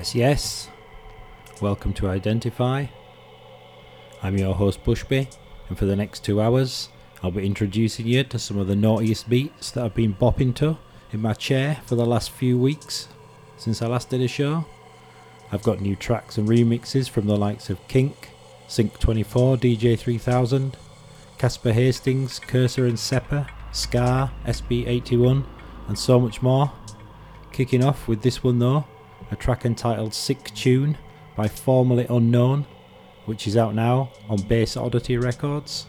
[0.00, 0.68] Yes, yes.
[1.60, 2.86] Welcome to Identify.
[4.22, 5.36] I'm your host Bushby,
[5.68, 6.88] and for the next two hours,
[7.22, 10.78] I'll be introducing you to some of the naughtiest beats that I've been bopping to
[11.12, 13.08] in my chair for the last few weeks
[13.58, 14.64] since I last did a show.
[15.52, 18.30] I've got new tracks and remixes from the likes of Kink,
[18.68, 20.76] Sync24, DJ3000,
[21.36, 25.44] Casper Hastings, Cursor and Seppa, Scar, SB81,
[25.88, 26.72] and so much more.
[27.52, 28.86] Kicking off with this one though,
[29.30, 30.98] a track entitled Sick Tune
[31.36, 32.66] by Formerly Unknown,
[33.26, 35.86] which is out now on Bass Oddity Records.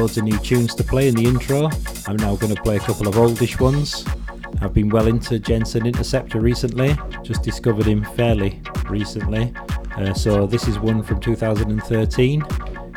[0.00, 1.68] Loads of new tunes to play in the intro.
[2.06, 4.02] I'm now going to play a couple of oldish ones.
[4.62, 9.52] I've been well into Jensen Interceptor recently, just discovered him fairly recently.
[9.98, 12.42] Uh, so this is one from 2013.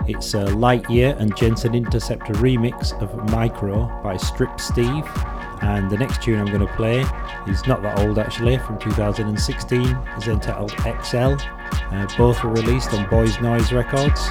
[0.08, 5.04] It's a Lightyear and Jensen Interceptor remix of Micro by Strip Steve.
[5.62, 7.02] And the next tune I'm going to play
[7.52, 9.98] is not that old actually, from 2016.
[10.16, 11.36] It's entitled XL.
[11.92, 14.22] Uh, both were released on Boys Noize Records.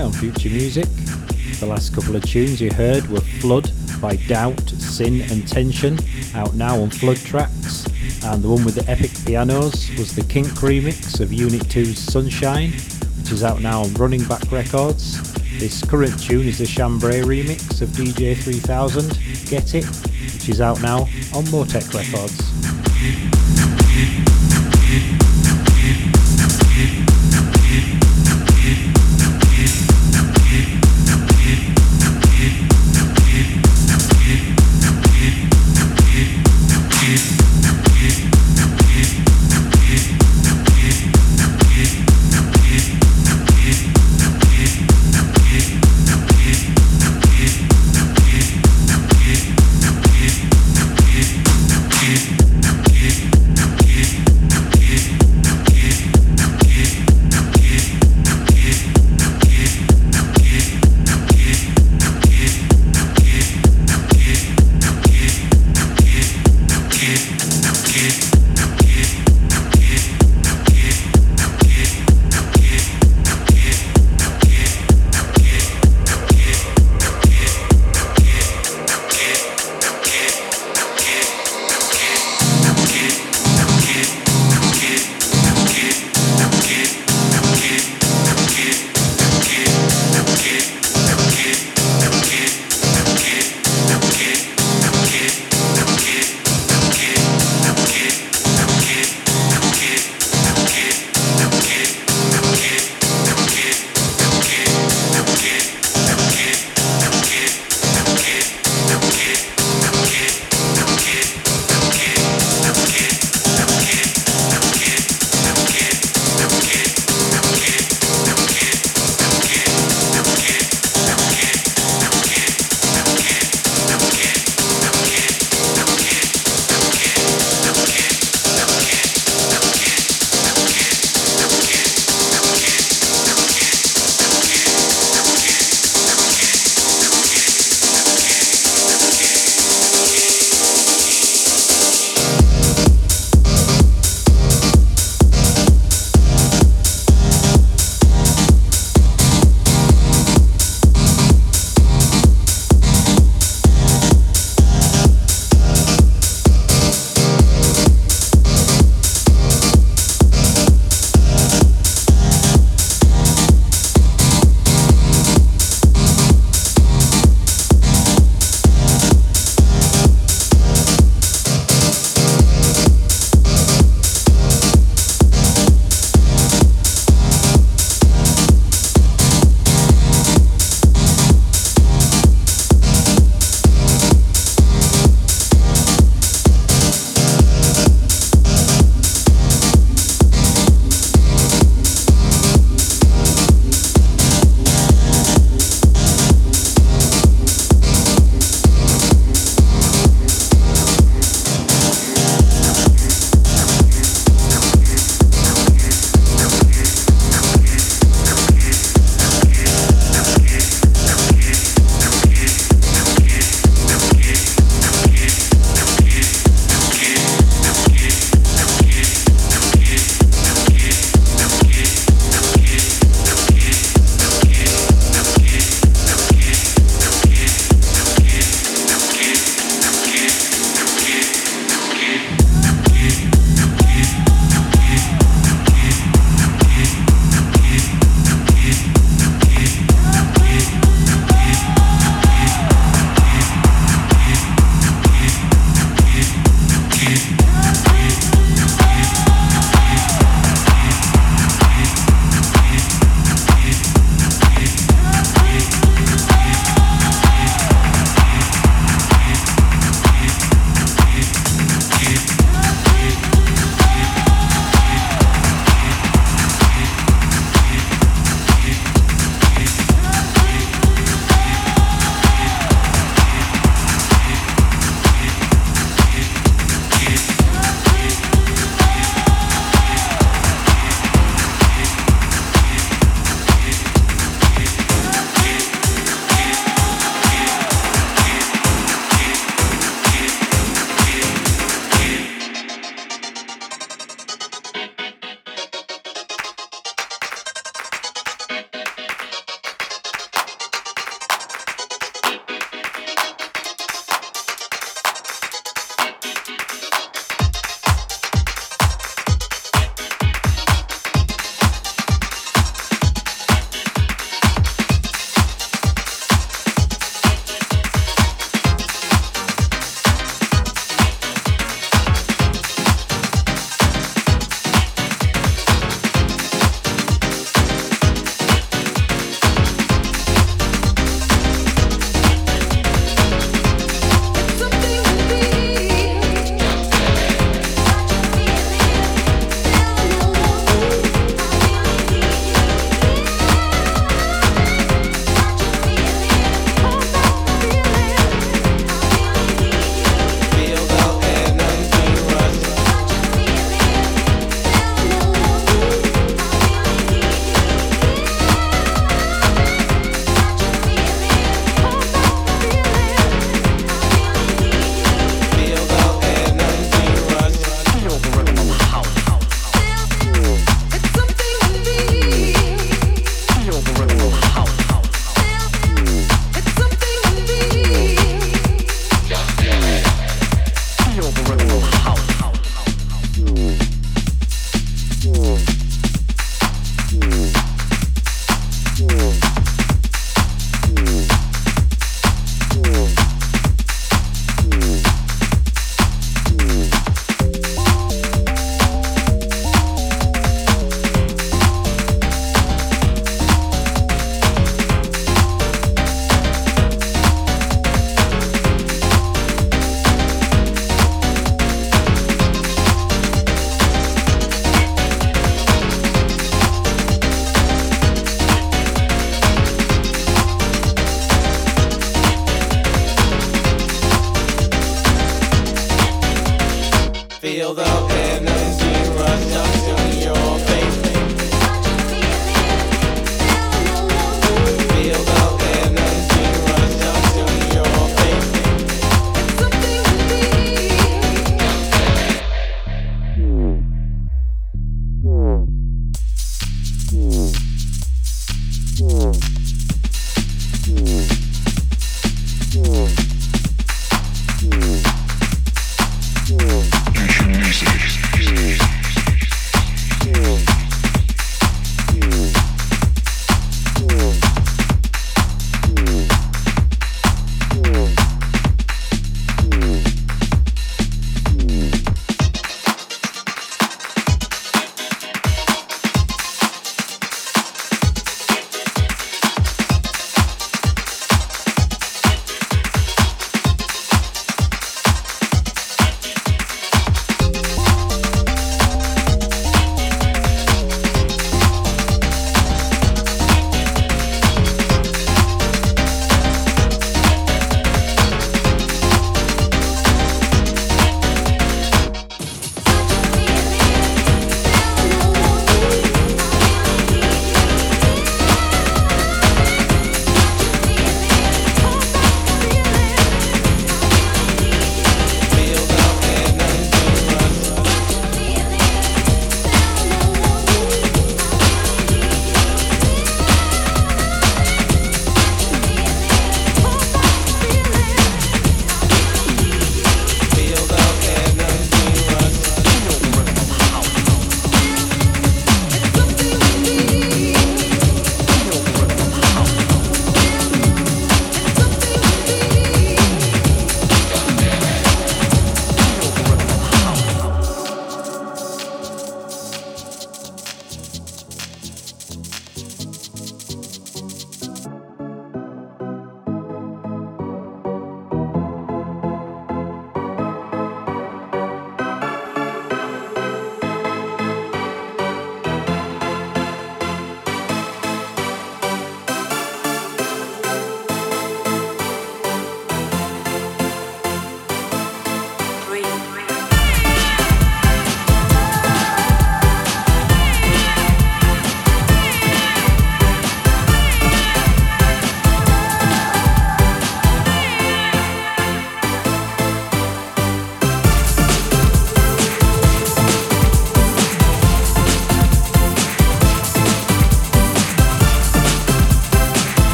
[0.00, 0.88] On Future Music.
[1.58, 5.98] The last couple of tunes you heard were Flood by Doubt, Sin and Tension,
[6.34, 7.86] out now on Flood Tracks,
[8.24, 12.70] and the one with the epic pianos was the Kink remix of Unit 2's Sunshine,
[13.18, 15.20] which is out now on Running Back Records.
[15.58, 19.18] This current tune is the Chambray remix of DJ 3000,
[19.50, 21.00] Get It, which is out now
[21.34, 23.29] on Motech Records.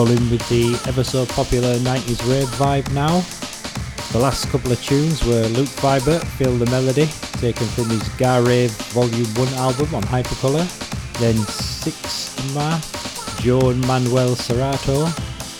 [0.00, 3.20] Rolling with the ever so popular 90s rave vibe now.
[4.12, 7.04] The last couple of tunes were Luke Vibert, Feel the Melody,
[7.44, 10.64] taken from his Gar Rave Volume 1 album on Hypercolour.
[11.18, 12.80] Then Sixma,
[13.42, 15.12] Joan Manuel Serrato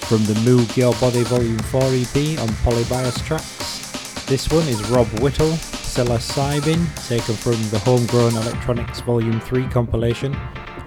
[0.08, 4.24] from the Moog Your Body Volume 4 EP on Polybios Tracks.
[4.24, 5.52] This one is Rob Whittle,
[5.84, 10.34] Psilocybin, taken from the Homegrown Electronics Volume 3 compilation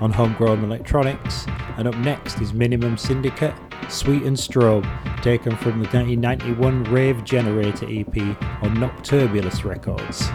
[0.02, 1.33] on Homegrown Electronics.
[1.78, 3.56] And up next is Minimum Syndicate,
[3.90, 4.86] Sweet and Strobe,
[5.24, 10.30] taken from the 1991 Rave Generator EP on Nocturbulous Records.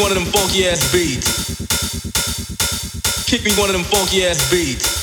[0.00, 1.56] One of them funky ass beats.
[3.26, 4.97] Kick me one of them funky ass beats.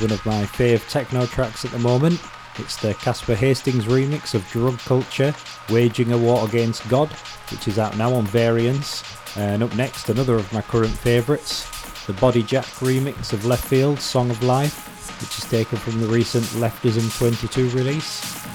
[0.00, 2.18] One of my fave techno tracks at the moment.
[2.56, 5.34] It's the Casper Hastings remix of Drug Culture,
[5.68, 7.10] Waging a War Against God,
[7.50, 9.04] which is out now on Variance.
[9.36, 11.66] And up next, another of my current favourites,
[12.06, 16.44] the Body Jack remix of Leftfield, Song of Life, which is taken from the recent
[16.46, 18.49] Leftism 22 release.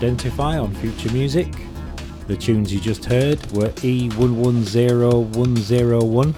[0.00, 1.52] Identify on Future Music.
[2.26, 6.34] The tunes you just heard were E110101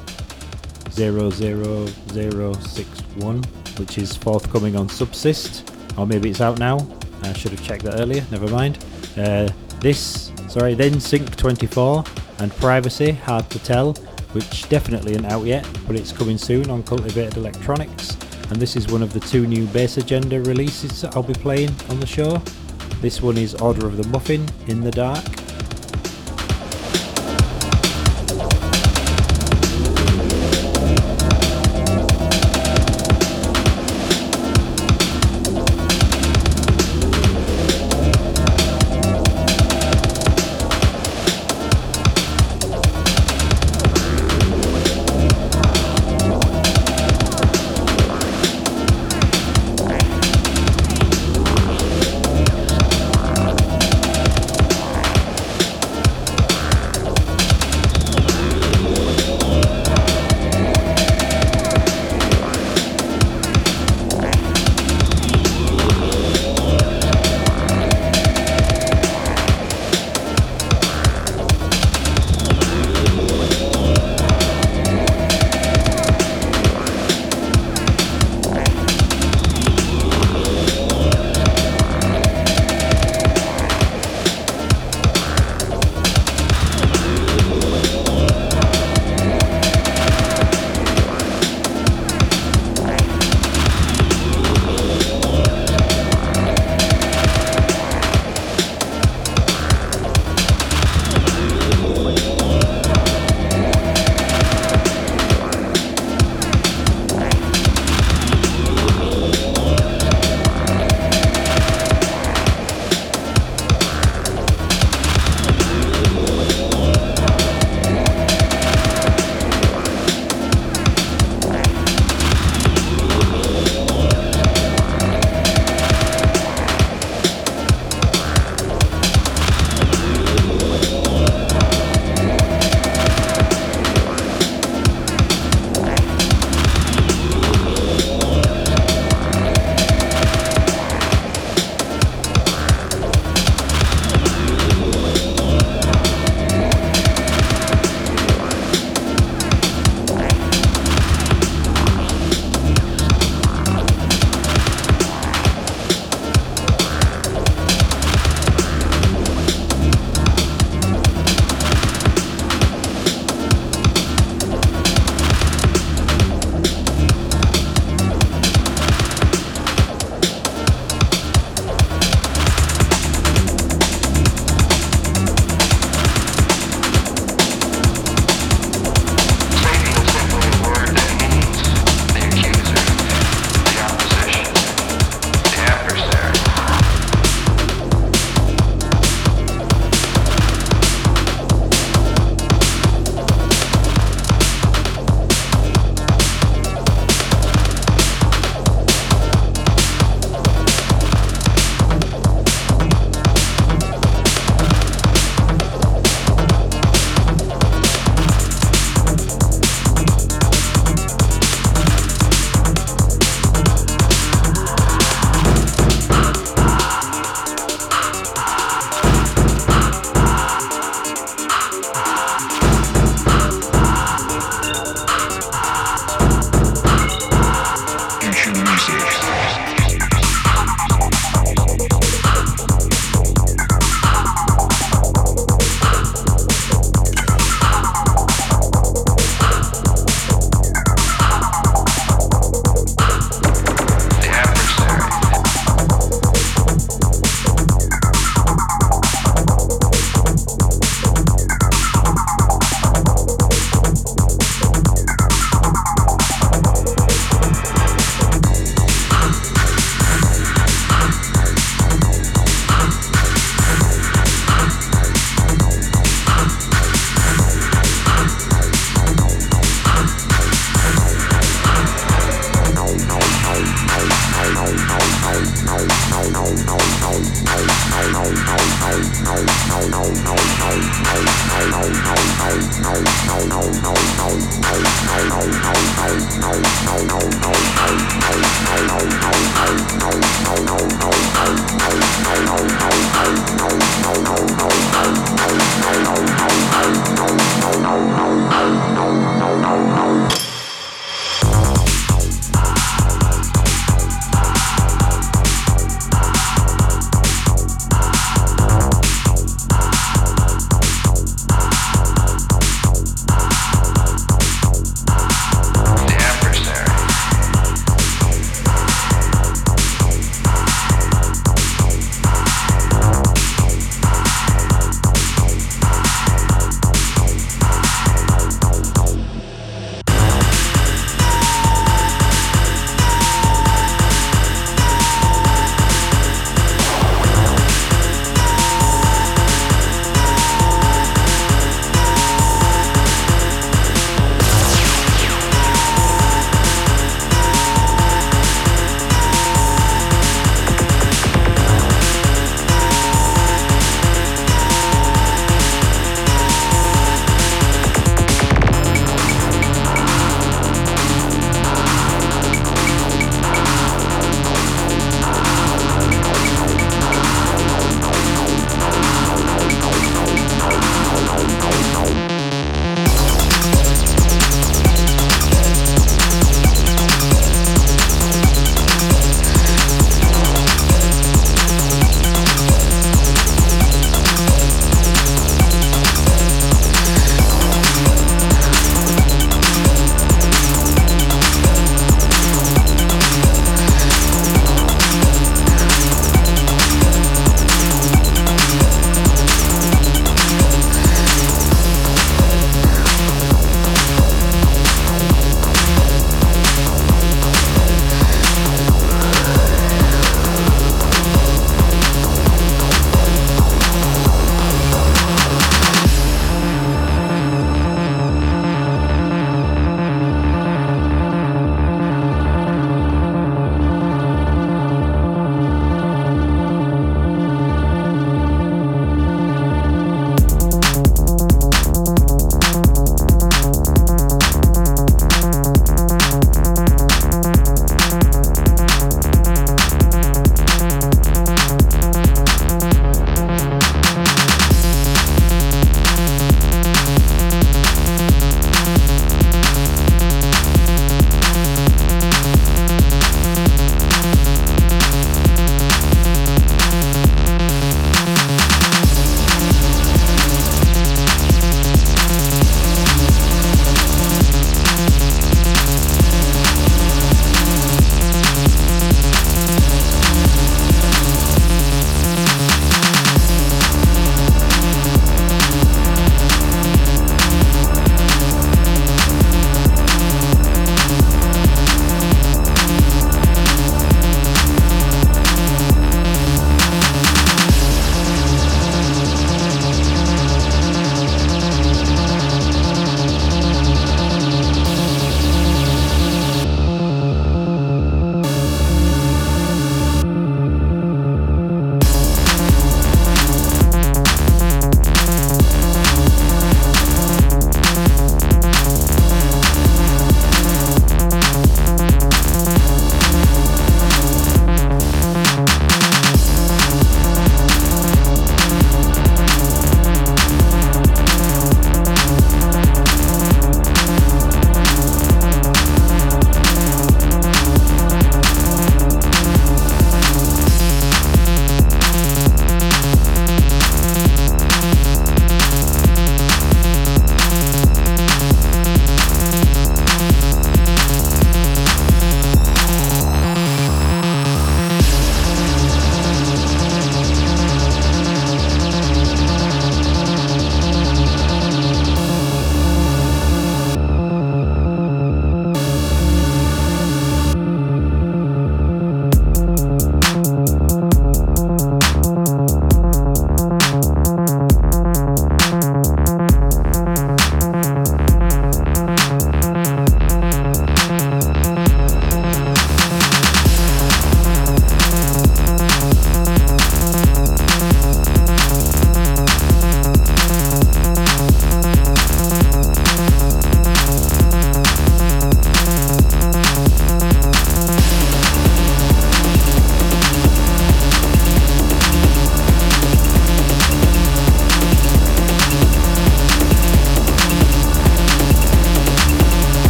[0.91, 3.43] 00061,
[3.77, 6.85] which is forthcoming on Subsist, or maybe it's out now.
[7.23, 8.85] I should have checked that earlier, never mind.
[9.17, 9.49] Uh,
[9.79, 12.03] this, sorry, then Sync 24
[12.41, 13.93] and Privacy, Hard to Tell,
[14.33, 18.17] which definitely isn't out yet, but it's coming soon on Cultivated Electronics.
[18.51, 21.71] And this is one of the two new Bass Agenda releases that I'll be playing
[21.91, 22.43] on the show.
[23.03, 25.42] This one is Order of the Muffin in the Dark.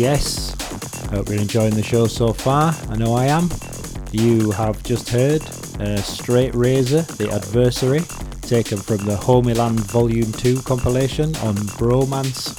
[0.00, 1.06] Yes, yes.
[1.10, 2.74] Hope you're enjoying the show so far.
[2.88, 3.50] I know I am.
[4.12, 5.42] You have just heard
[5.78, 8.00] uh, Straight Razor, The Adversary,
[8.40, 12.56] taken from the Homeland Volume 2 compilation on Bromance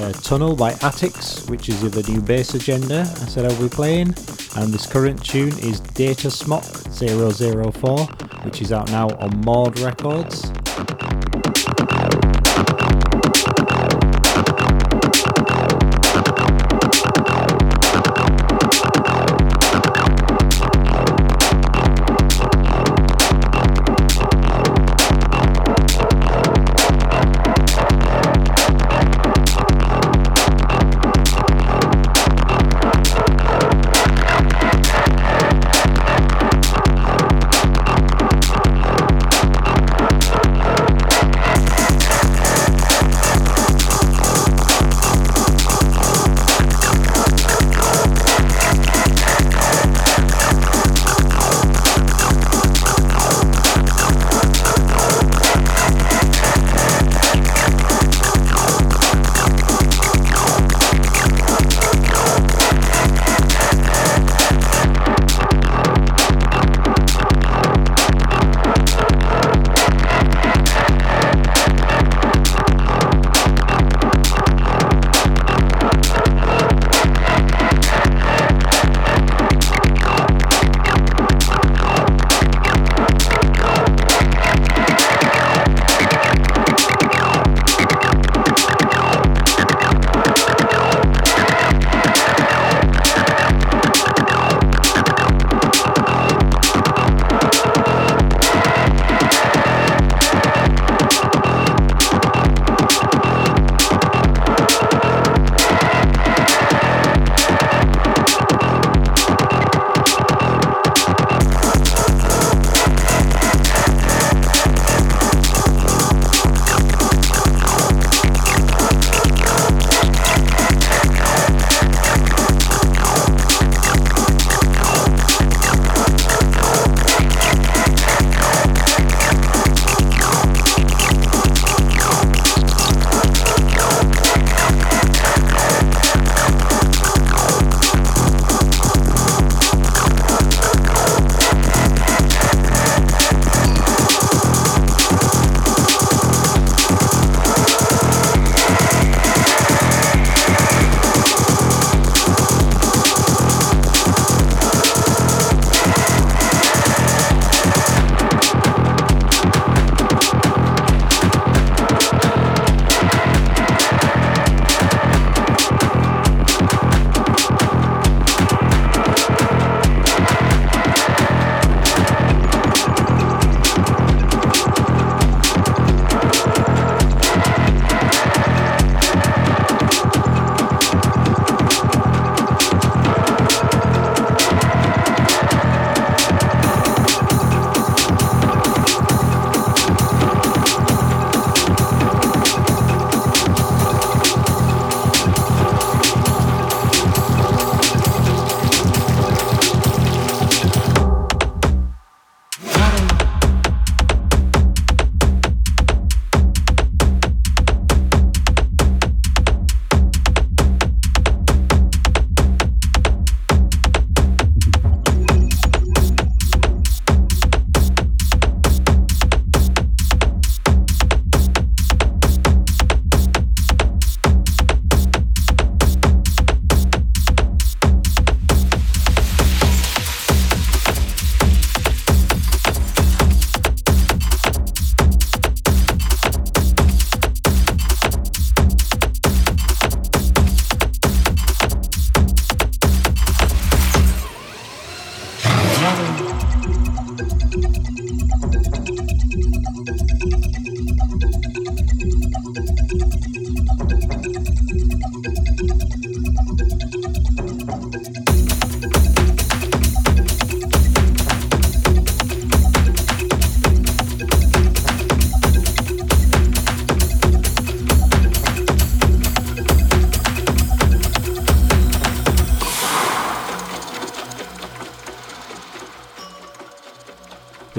[0.00, 4.14] uh, Tunnel by Attics, which is the new bass agenda I said I'll be playing.
[4.54, 8.06] And this current tune is Data Smock 004,
[8.44, 10.47] which is out now on Maud Records.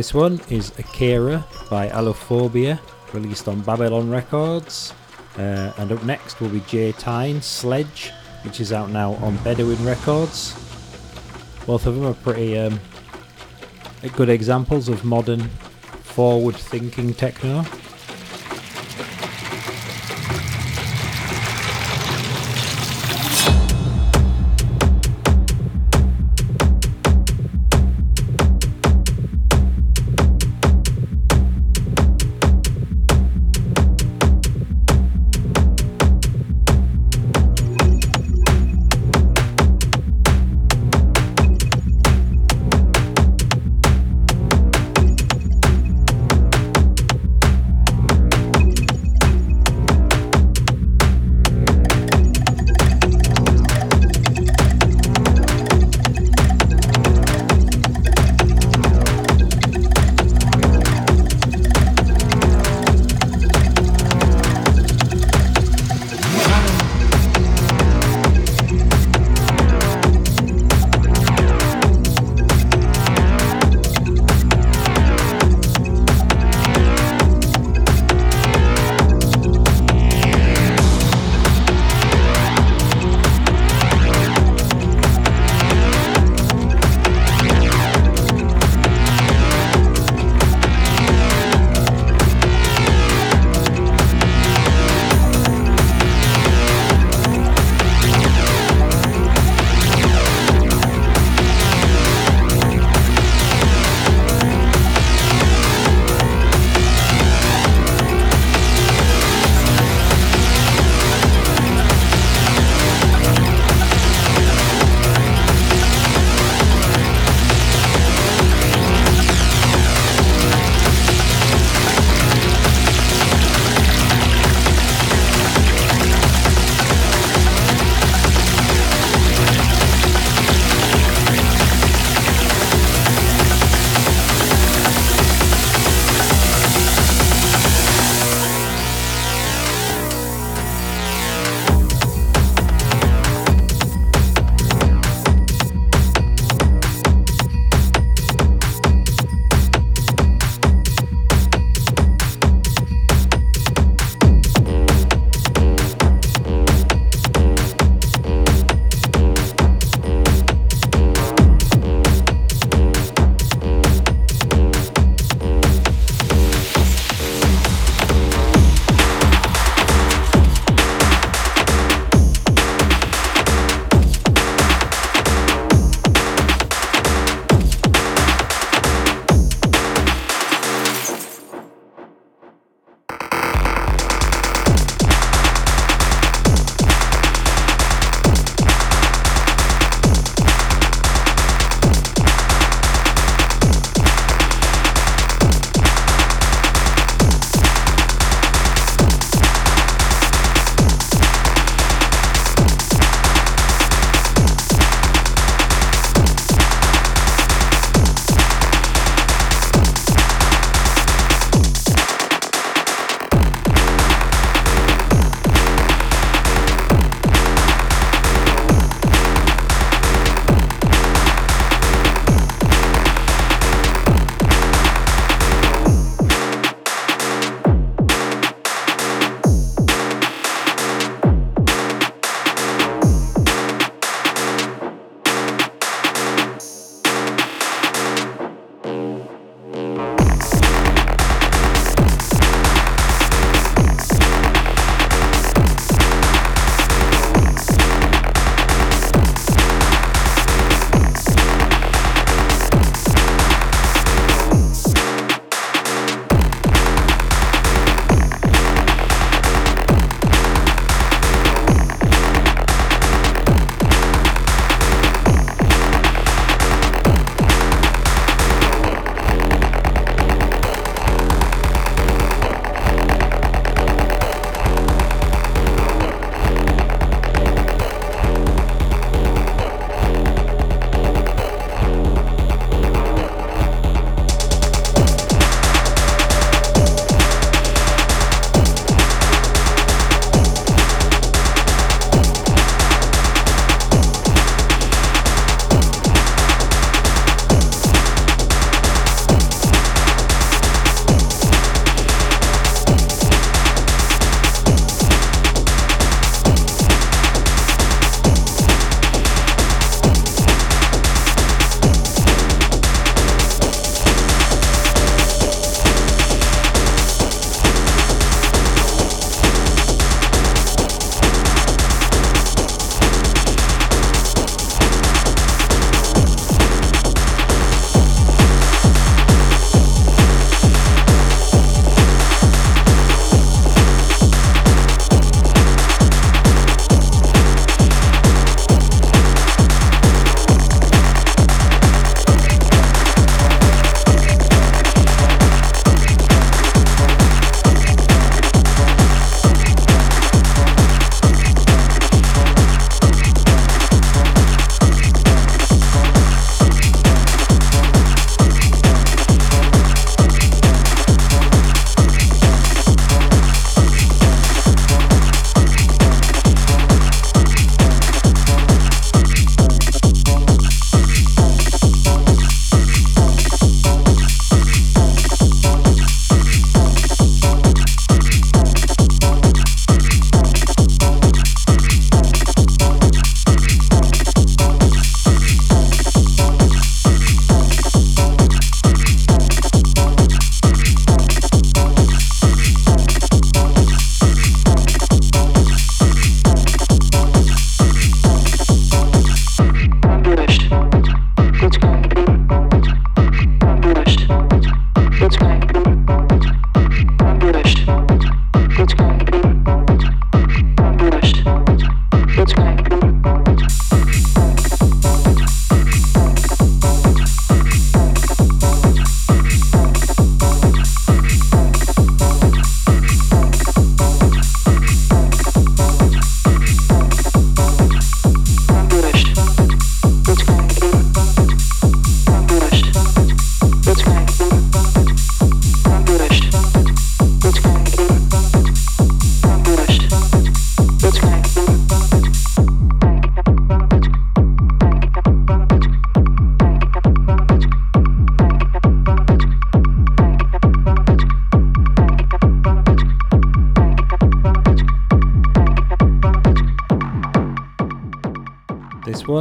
[0.09, 2.79] This one is Akira by Allophobia,
[3.13, 4.91] released on Babylon Records.
[5.37, 8.11] Uh, and up next will be Jay Tyne, Sledge,
[8.43, 10.55] which is out now on Bedouin Records.
[11.67, 12.79] Both of them are pretty um,
[14.15, 15.41] good examples of modern,
[16.01, 17.63] forward thinking techno.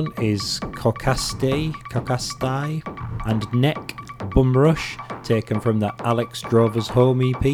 [0.02, 2.82] One is Kokasti, Kokastai
[3.26, 3.96] and Neck
[4.30, 7.44] Bum Rush, taken from the Alex Drover's Home EP,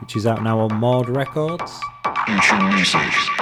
[0.00, 1.78] which is out now on Maud Records.
[2.26, 3.39] Nation Music.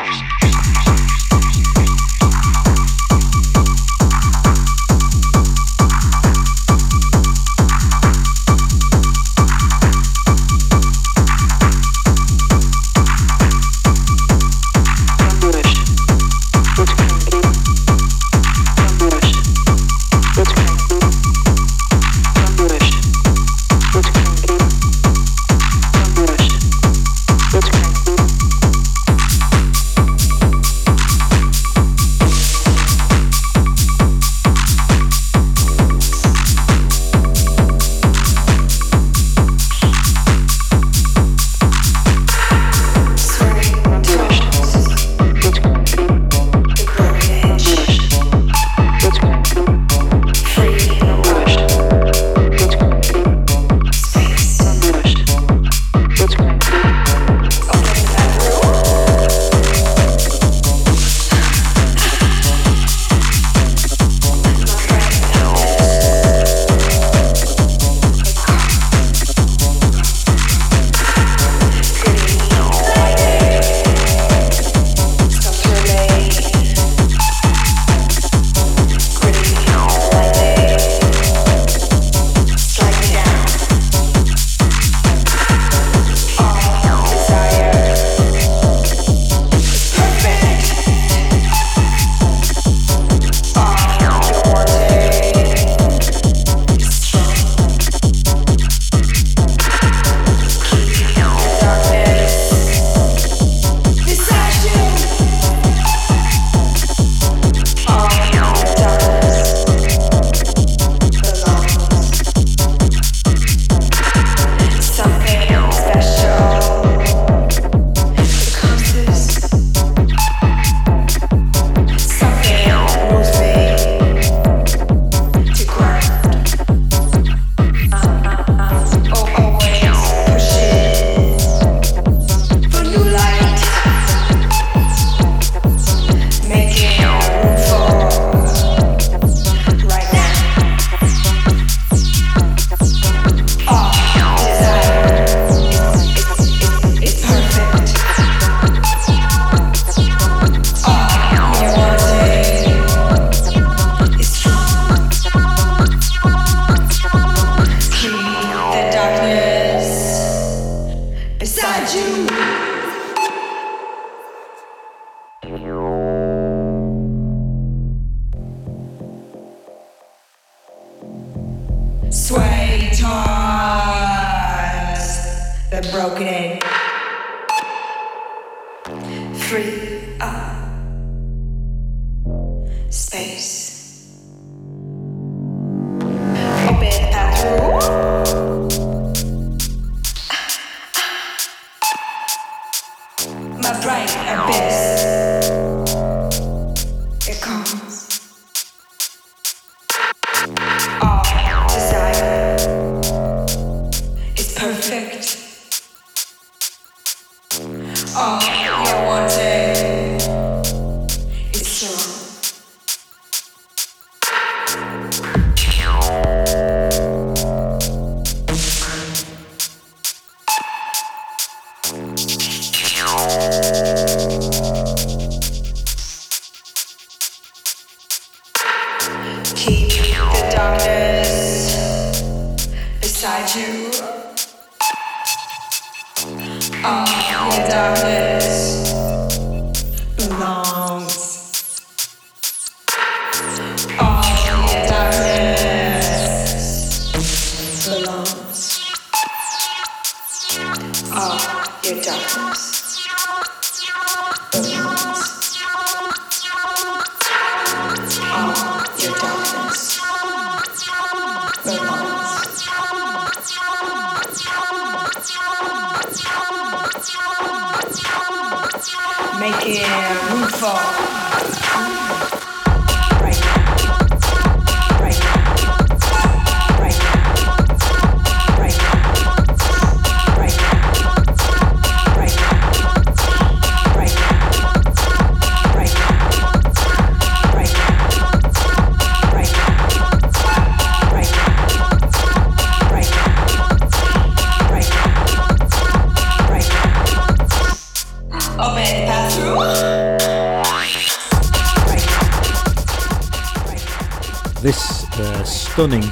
[304.69, 306.03] This uh, stunning,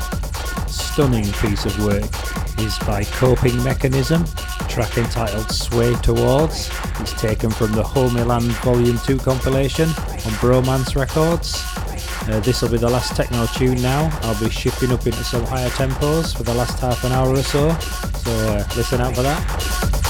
[0.67, 2.09] stunning piece of work
[2.59, 4.25] is by Coping Mechanism,
[4.67, 6.71] track entitled Sway Towards.
[7.01, 11.63] It's taken from the Homeland Volume 2 compilation on Bromance Records.
[12.31, 14.09] Uh, this will be the last techno tune now.
[14.23, 17.43] I'll be shifting up into some higher tempos for the last half an hour or
[17.43, 17.79] so.
[17.79, 20.06] So uh, listen out for that.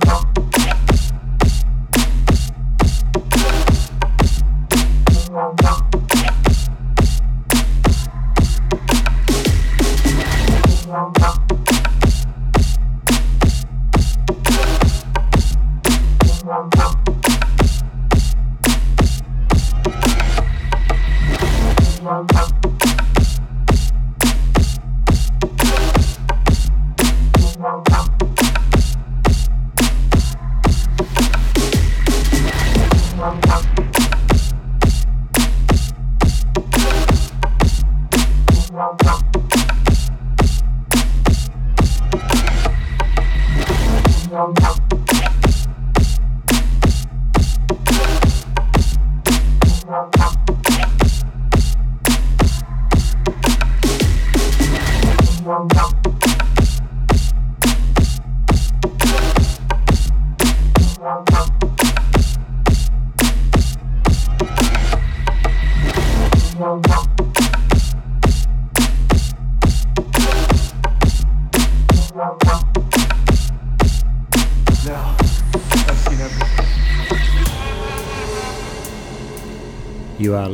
[0.00, 0.37] bop, bop.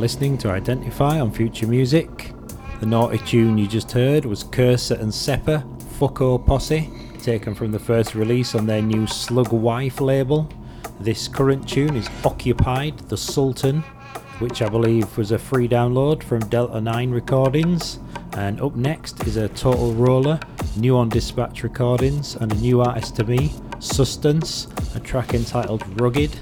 [0.05, 2.31] Listening to Identify on Future Music.
[2.79, 5.63] The naughty tune you just heard was Kursa and Seppa,
[5.97, 6.91] Fucko Posse,
[7.23, 10.47] taken from the first release on their new Slug Wife label.
[10.99, 13.81] This current tune is Occupied the Sultan,
[14.37, 17.97] which I believe was a free download from Delta 9 Recordings.
[18.33, 20.39] And up next is a Total Roller,
[20.77, 26.39] new on Dispatch Recordings, and a new artist to me, Sustance, a track entitled Rugged.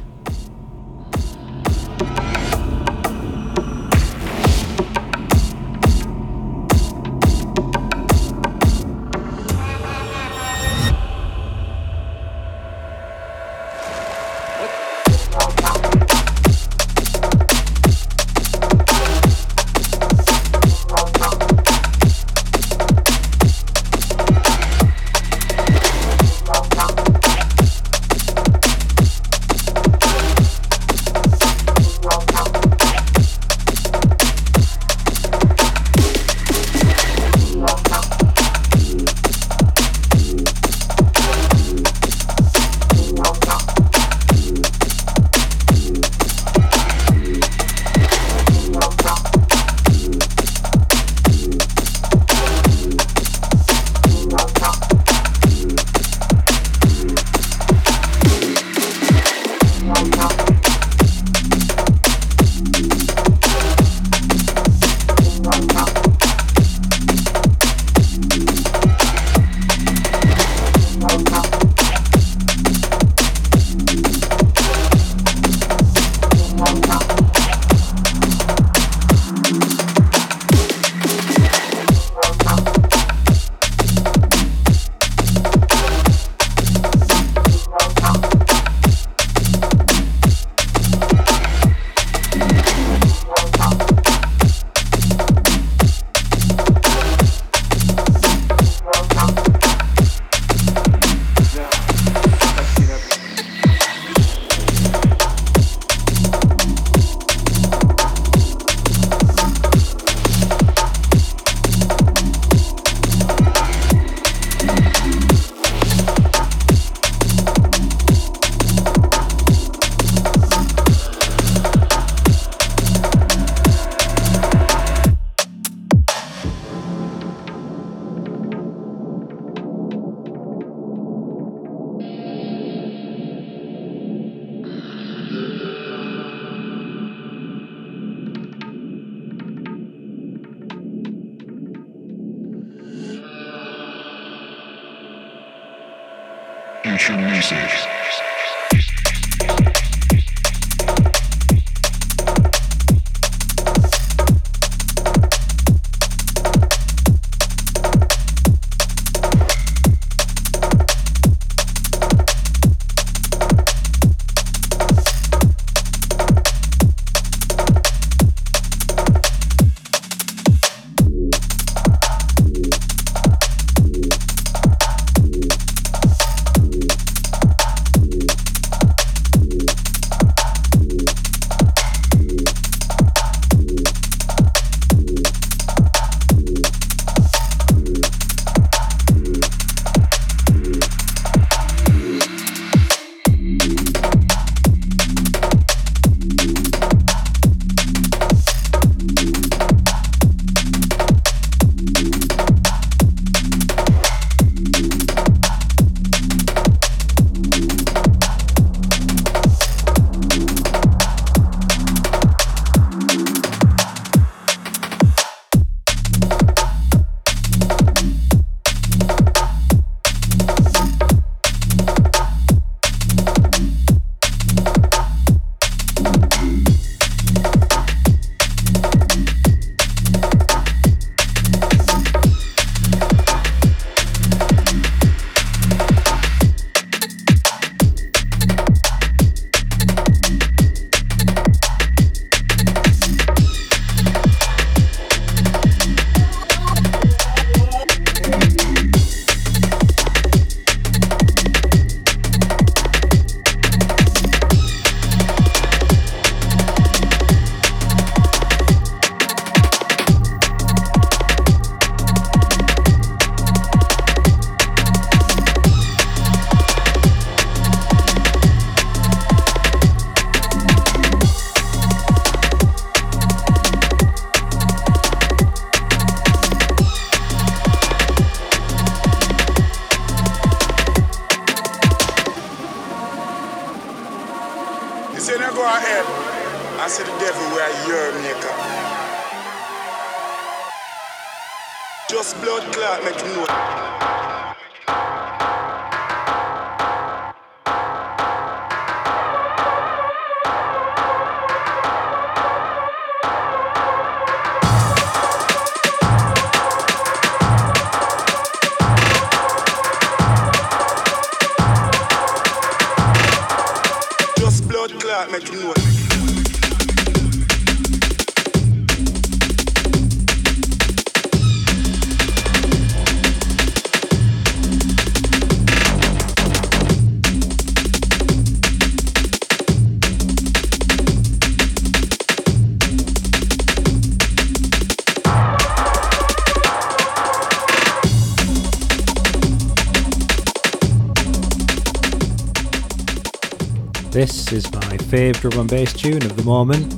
[344.13, 344.79] This is my
[345.09, 346.93] fave drum and bass tune of the moment.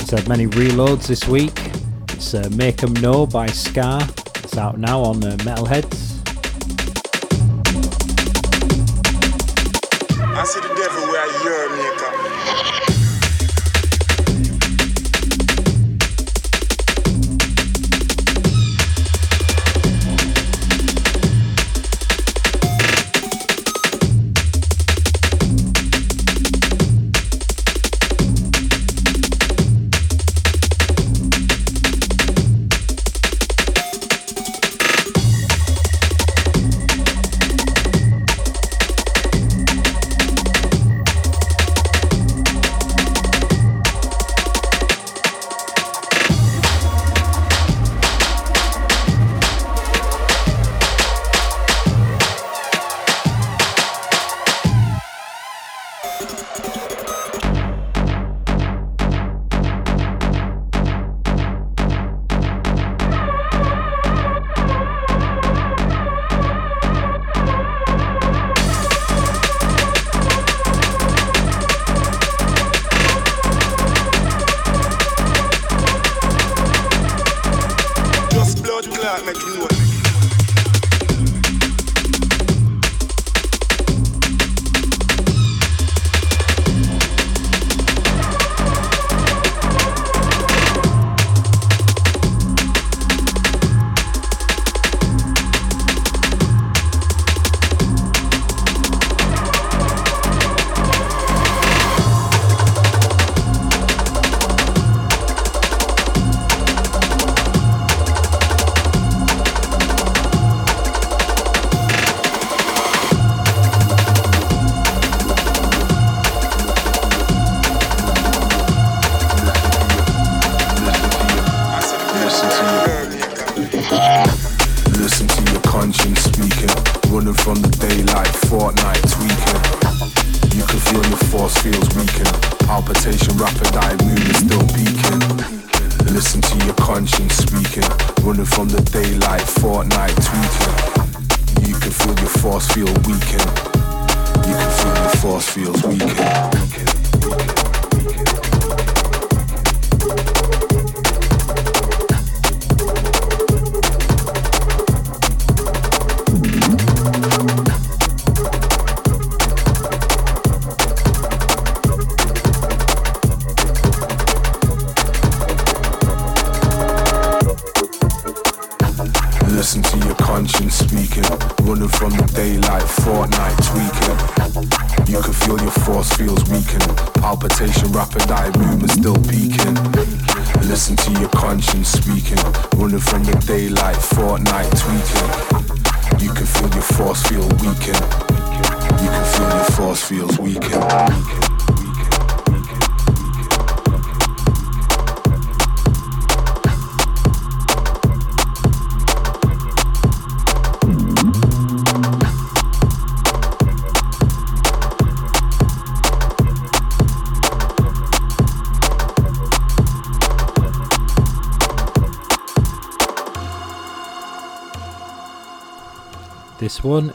[0.00, 1.58] It's had many reloads this week.
[2.10, 4.00] It's uh, Make 'em Know by Scar.
[4.36, 6.09] It's out now on uh, Metalheadz.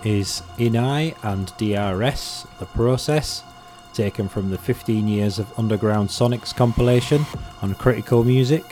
[0.06, 3.41] Is Enei and DRS, The Process,
[3.95, 7.26] taken from the 15 Years of Underground Sonics compilation
[7.64, 8.64] on Critical Music.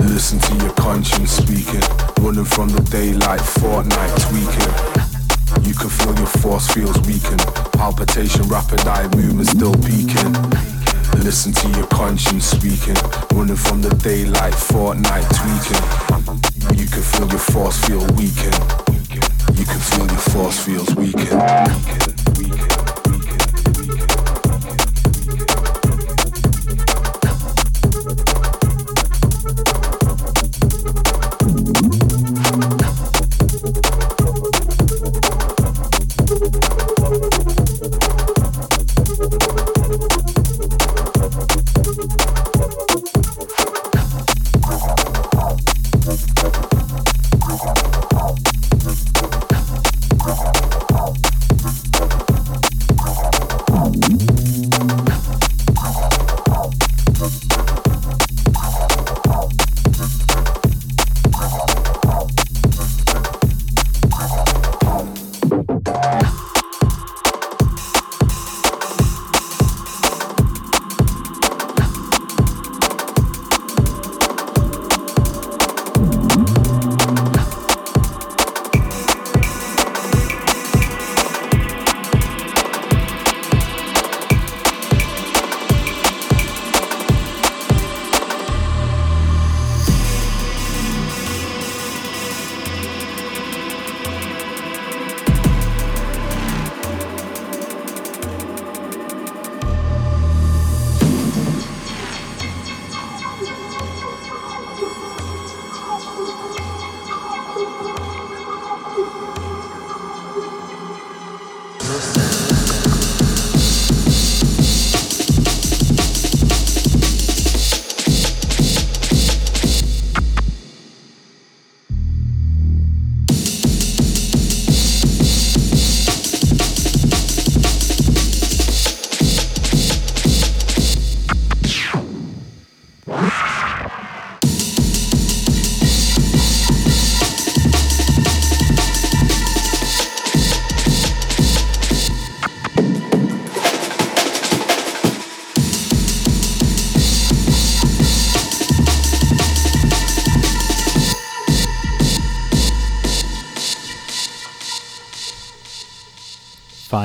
[0.00, 1.82] Listen to your conscience speaking.
[2.24, 5.62] Running from the daylight, fortnight tweaking.
[5.62, 7.44] You can feel your force feels weakened.
[7.74, 10.75] Palpitation, rapid eye movement still peaking.
[11.24, 12.94] Listen to your conscience speaking.
[13.32, 16.78] Running from the daylight, fortnight tweaking.
[16.78, 18.54] You can feel your force feel weakened.
[19.58, 22.15] You can feel your force feels weakened.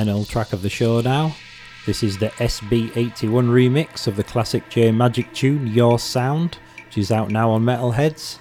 [0.02, 1.36] Final track of the show now.
[1.86, 6.58] This is the SB81 remix of the classic J Majik tune Your Sound,
[6.88, 8.40] which is out now on Metalheadz.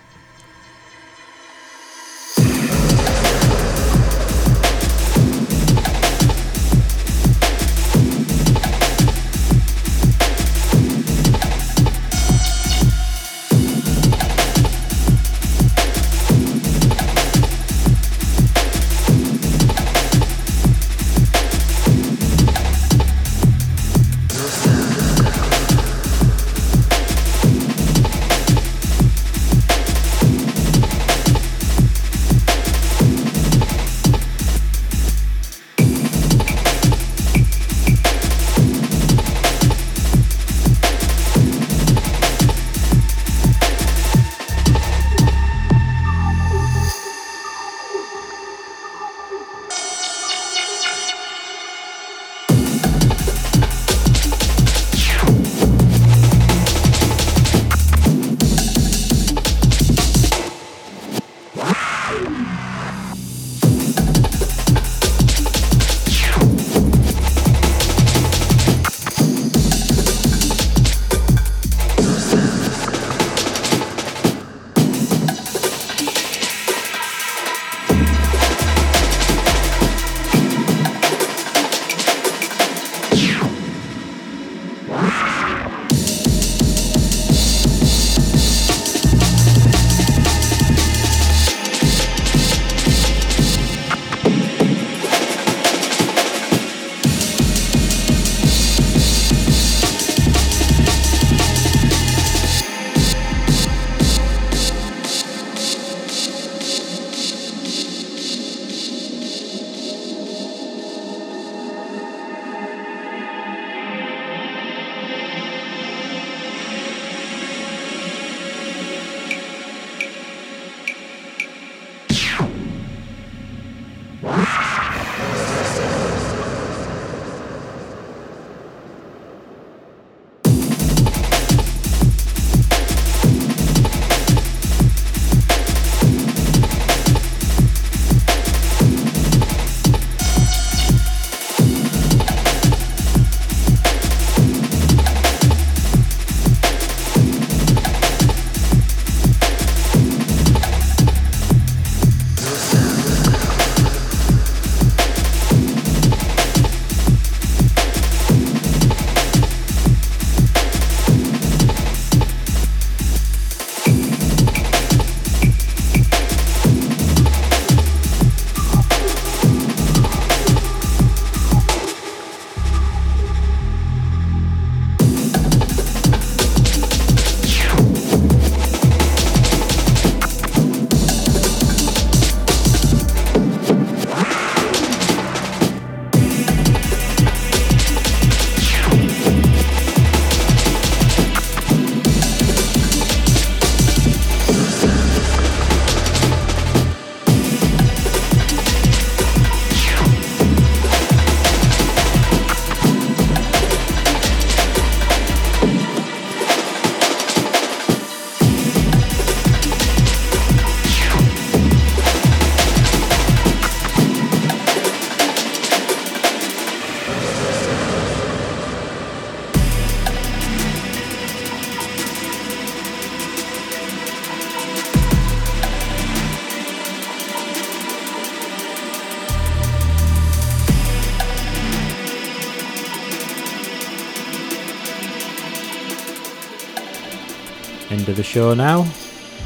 [238.31, 238.83] Show now.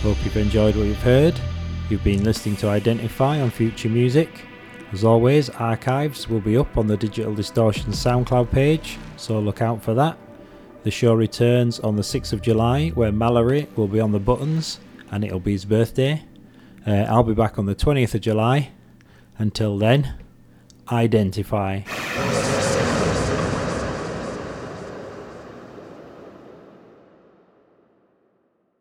[0.02, 1.40] Hope you've enjoyed what you've heard.
[1.88, 4.28] You've been listening to Identify on Future Music.
[4.92, 9.82] As always, archives will be up on the Digital Distortion SoundCloud page, so look out
[9.82, 10.18] for that.
[10.82, 14.80] The show returns on the 6th of July, where Mallory will be on the buttons,
[15.10, 16.22] and it'll be his birthday.
[16.86, 18.70] Uh, I'll be back on the 20th of July.
[19.38, 20.12] Until then,
[20.92, 21.80] identify.